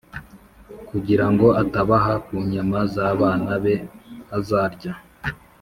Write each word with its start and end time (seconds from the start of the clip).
kugira 0.89 1.25
ngo 1.31 1.47
atabaha 1.61 2.13
ku 2.25 2.33
nyama 2.51 2.79
z’abana 2.93 3.53
be 3.63 3.75
azarya, 4.37 4.93